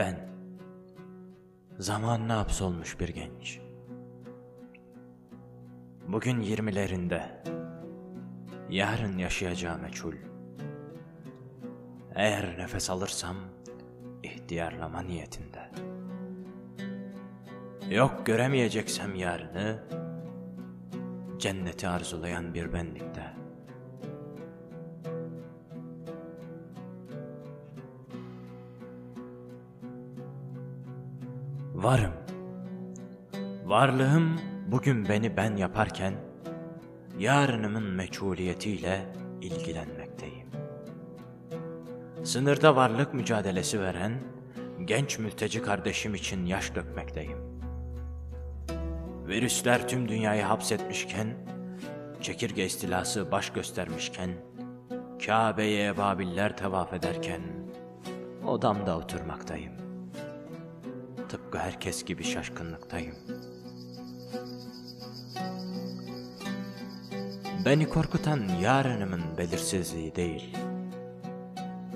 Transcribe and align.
Ben, 0.00 0.16
zamanla 1.78 2.38
hapsolmuş 2.38 3.00
bir 3.00 3.08
genç. 3.08 3.60
Bugün 6.08 6.40
yirmilerinde, 6.40 7.42
yarın 8.70 9.18
yaşayacağı 9.18 9.78
meçhul. 9.78 10.14
Eğer 12.14 12.58
nefes 12.58 12.90
alırsam, 12.90 13.36
ihtiyarlama 14.22 15.02
niyetinde. 15.02 15.70
Yok 17.90 18.26
göremeyeceksem 18.26 19.14
yarını, 19.14 19.84
cenneti 21.38 21.88
arzulayan 21.88 22.54
bir 22.54 22.72
benlikte. 22.72 23.39
Varım. 31.82 32.12
Varlığım 33.64 34.40
bugün 34.66 35.08
beni 35.08 35.36
ben 35.36 35.56
yaparken, 35.56 36.14
yarınımın 37.18 37.82
meçhuliyetiyle 37.82 39.06
ilgilenmekteyim. 39.40 40.48
Sınırda 42.24 42.76
varlık 42.76 43.14
mücadelesi 43.14 43.80
veren 43.80 44.12
genç 44.84 45.18
mülteci 45.18 45.62
kardeşim 45.62 46.14
için 46.14 46.46
yaş 46.46 46.74
dökmekteyim. 46.74 47.38
Virüsler 49.26 49.88
tüm 49.88 50.08
dünyayı 50.08 50.42
hapsetmişken, 50.42 51.34
çekirge 52.20 52.64
istilası 52.64 53.32
baş 53.32 53.50
göstermişken, 53.50 54.30
Kabe'ye 55.26 55.86
ebabiller 55.86 56.56
tevaf 56.56 56.92
ederken, 56.92 57.40
odamda 58.46 58.98
oturmaktayım. 58.98 59.89
Tıpkı 61.30 61.58
herkes 61.58 62.04
gibi 62.04 62.24
şaşkınlıktayım. 62.24 63.14
Beni 67.64 67.88
korkutan 67.88 68.48
yarınımın 68.60 69.22
belirsizliği 69.38 70.16
değil, 70.16 70.56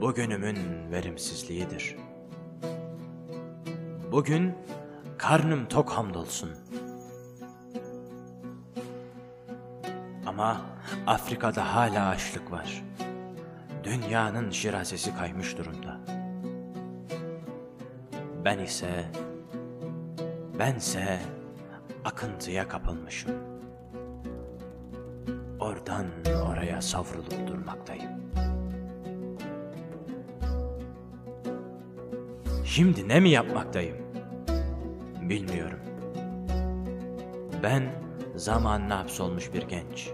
bugünümün 0.00 0.92
verimsizliğidir. 0.92 1.96
Bugün 4.12 4.54
karnım 5.18 5.68
tok 5.68 5.90
hamdolsun. 5.90 6.50
Ama 10.26 10.60
Afrika'da 11.06 11.74
hala 11.74 12.08
açlık 12.08 12.52
var. 12.52 12.84
Dünyanın 13.84 14.50
şirazesi 14.50 15.16
kaymış 15.16 15.58
durumda. 15.58 16.15
Ben 18.46 18.58
ise, 18.58 19.04
bense 20.58 21.18
akıntıya 22.04 22.68
kapılmışım. 22.68 23.30
Oradan 25.60 26.06
oraya 26.48 26.82
savrulup 26.82 27.46
durmaktayım. 27.46 28.10
Şimdi 32.64 33.08
ne 33.08 33.20
mi 33.20 33.30
yapmaktayım? 33.30 33.96
Bilmiyorum. 35.22 35.80
Ben 37.62 37.82
zamanla 38.36 38.98
hapsolmuş 38.98 39.54
bir 39.54 39.62
genç. 39.62 40.10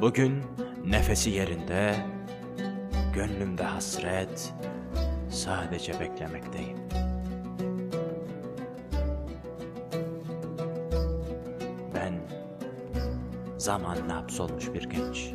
Bugün 0.00 0.42
nefesi 0.86 1.30
yerinde, 1.30 1.94
gönlümde 3.14 3.64
hasret, 3.64 4.54
sadece 5.38 6.00
beklemekteyim. 6.00 6.78
Ben 11.94 12.14
zamanla 13.58 14.16
hapsolmuş 14.16 14.74
bir 14.74 14.82
genç. 14.82 15.32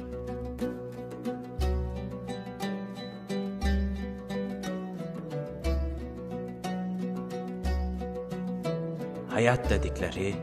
Hayat 9.29 9.69
dedikleri 9.69 10.35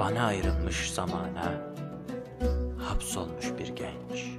bana 0.00 0.26
ayrılmış 0.26 0.92
zamana 0.92 1.52
hapsolmuş 2.78 3.52
bir 3.58 3.68
genç. 3.68 4.38